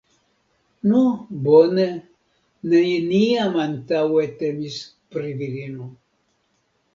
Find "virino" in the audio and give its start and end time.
5.43-5.89